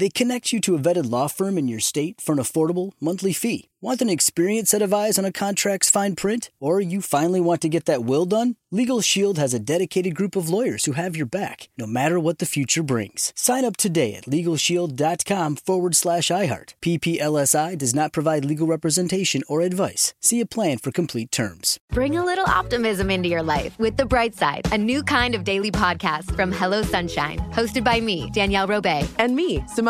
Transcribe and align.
They 0.00 0.08
connect 0.08 0.50
you 0.50 0.62
to 0.62 0.74
a 0.74 0.78
vetted 0.78 1.10
law 1.10 1.26
firm 1.26 1.58
in 1.58 1.68
your 1.68 1.78
state 1.78 2.22
for 2.22 2.32
an 2.32 2.38
affordable 2.38 2.92
monthly 3.02 3.34
fee. 3.34 3.68
Want 3.82 4.02
an 4.02 4.10
experienced 4.10 4.72
set 4.72 4.82
of 4.82 4.92
eyes 4.92 5.18
on 5.18 5.24
a 5.24 5.32
contract's 5.32 5.88
fine 5.88 6.14
print? 6.14 6.50
Or 6.60 6.82
you 6.82 7.00
finally 7.00 7.40
want 7.40 7.62
to 7.62 7.68
get 7.70 7.86
that 7.86 8.04
will 8.04 8.26
done? 8.26 8.56
Legal 8.70 9.00
Shield 9.00 9.38
has 9.38 9.54
a 9.54 9.58
dedicated 9.58 10.14
group 10.14 10.36
of 10.36 10.50
lawyers 10.50 10.84
who 10.84 10.92
have 10.92 11.16
your 11.16 11.24
back, 11.24 11.70
no 11.78 11.86
matter 11.86 12.20
what 12.20 12.40
the 12.40 12.46
future 12.46 12.82
brings. 12.82 13.32
Sign 13.34 13.64
up 13.64 13.78
today 13.78 14.14
at 14.14 14.26
LegalShield.com 14.26 15.56
forward 15.56 15.96
slash 15.96 16.28
iHeart. 16.28 16.74
PPLSI 16.82 17.78
does 17.78 17.94
not 17.94 18.12
provide 18.12 18.44
legal 18.44 18.66
representation 18.66 19.42
or 19.48 19.62
advice. 19.62 20.12
See 20.20 20.40
a 20.40 20.46
plan 20.46 20.76
for 20.76 20.92
complete 20.92 21.32
terms. 21.32 21.78
Bring 21.90 22.18
a 22.18 22.24
little 22.24 22.46
optimism 22.46 23.10
into 23.10 23.30
your 23.30 23.42
life 23.42 23.78
with 23.78 23.96
The 23.96 24.04
Bright 24.04 24.34
Side, 24.34 24.70
a 24.72 24.78
new 24.78 25.02
kind 25.02 25.34
of 25.34 25.42
daily 25.42 25.70
podcast 25.70 26.36
from 26.36 26.52
Hello 26.52 26.82
Sunshine, 26.82 27.38
hosted 27.52 27.82
by 27.82 27.98
me, 27.98 28.30
Danielle 28.34 28.68
Robay. 28.68 29.08
And 29.18 29.34
me, 29.34 29.64
Simone 29.68 29.89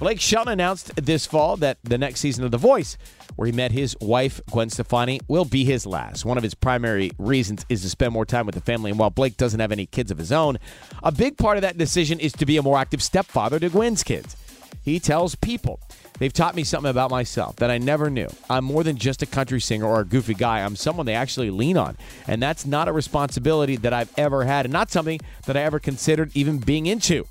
Blake 0.00 0.18
Shelton 0.18 0.54
announced 0.54 0.96
this 0.96 1.26
fall 1.26 1.58
that 1.58 1.76
the 1.84 1.98
next 1.98 2.20
season 2.20 2.42
of 2.42 2.50
The 2.50 2.56
Voice, 2.56 2.96
where 3.36 3.44
he 3.44 3.52
met 3.52 3.70
his 3.70 3.94
wife, 4.00 4.40
Gwen 4.50 4.70
Stefani, 4.70 5.20
will 5.28 5.44
be 5.44 5.62
his 5.62 5.84
last. 5.84 6.24
One 6.24 6.38
of 6.38 6.42
his 6.42 6.54
primary 6.54 7.10
reasons 7.18 7.66
is 7.68 7.82
to 7.82 7.90
spend 7.90 8.14
more 8.14 8.24
time 8.24 8.46
with 8.46 8.54
the 8.54 8.62
family. 8.62 8.90
And 8.90 8.98
while 8.98 9.10
Blake 9.10 9.36
doesn't 9.36 9.60
have 9.60 9.72
any 9.72 9.84
kids 9.84 10.10
of 10.10 10.16
his 10.16 10.32
own, 10.32 10.58
a 11.02 11.12
big 11.12 11.36
part 11.36 11.58
of 11.58 11.62
that 11.62 11.76
decision 11.76 12.18
is 12.18 12.32
to 12.32 12.46
be 12.46 12.56
a 12.56 12.62
more 12.62 12.78
active 12.78 13.02
stepfather 13.02 13.58
to 13.58 13.68
Gwen's 13.68 14.02
kids. 14.02 14.36
He 14.82 15.00
tells 15.00 15.34
people, 15.34 15.80
They've 16.18 16.32
taught 16.32 16.54
me 16.54 16.64
something 16.64 16.90
about 16.90 17.10
myself 17.10 17.56
that 17.56 17.70
I 17.70 17.76
never 17.76 18.08
knew. 18.08 18.28
I'm 18.48 18.64
more 18.64 18.82
than 18.82 18.96
just 18.96 19.22
a 19.22 19.26
country 19.26 19.60
singer 19.60 19.86
or 19.86 20.00
a 20.00 20.04
goofy 20.06 20.34
guy. 20.34 20.60
I'm 20.60 20.76
someone 20.76 21.04
they 21.04 21.14
actually 21.14 21.50
lean 21.50 21.76
on. 21.76 21.98
And 22.26 22.42
that's 22.42 22.64
not 22.64 22.88
a 22.88 22.92
responsibility 22.92 23.76
that 23.76 23.92
I've 23.92 24.12
ever 24.18 24.44
had 24.44 24.64
and 24.64 24.72
not 24.72 24.90
something 24.90 25.20
that 25.44 25.58
I 25.58 25.62
ever 25.62 25.78
considered 25.78 26.30
even 26.34 26.56
being 26.58 26.86
into 26.86 27.26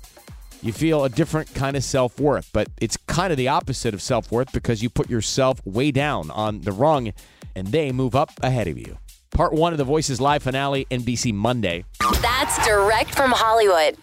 you 0.62 0.72
feel 0.72 1.04
a 1.04 1.08
different 1.08 1.54
kind 1.54 1.76
of 1.76 1.84
self 1.84 2.18
worth. 2.20 2.50
But 2.52 2.68
it's 2.80 2.96
kind 2.96 3.32
of 3.32 3.36
the 3.36 3.48
opposite 3.48 3.94
of 3.94 4.02
self 4.02 4.30
worth 4.30 4.52
because 4.52 4.82
you 4.82 4.90
put 4.90 5.08
yourself 5.08 5.64
way 5.64 5.90
down 5.90 6.30
on 6.30 6.62
the 6.62 6.72
rung 6.72 7.12
and 7.54 7.68
they 7.68 7.92
move 7.92 8.14
up 8.14 8.30
ahead 8.42 8.68
of 8.68 8.78
you. 8.78 8.98
Part 9.32 9.52
one 9.52 9.72
of 9.72 9.78
The 9.78 9.84
Voices 9.84 10.20
live 10.20 10.42
finale, 10.42 10.86
NBC 10.90 11.32
Monday. 11.32 11.84
That's 12.20 12.66
direct 12.66 13.14
from 13.14 13.30
Hollywood. 13.30 13.96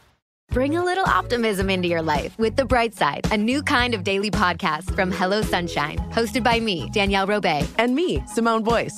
Bring 0.51 0.77
a 0.77 0.83
little 0.83 1.05
optimism 1.05 1.69
into 1.69 1.89
your 1.89 2.01
life 2.01 2.37
with 2.39 2.55
The 2.55 2.63
Bright 2.63 2.95
Side, 2.95 3.27
a 3.31 3.37
new 3.37 3.61
kind 3.61 3.93
of 3.93 4.05
daily 4.05 4.31
podcast 4.31 4.95
from 4.95 5.11
Hello 5.11 5.41
Sunshine, 5.41 5.97
hosted 6.11 6.43
by 6.43 6.61
me, 6.61 6.89
Danielle 6.93 7.27
Robay. 7.27 7.67
And 7.77 7.93
me, 7.93 8.23
Simone 8.27 8.63
Boyce. 8.63 8.97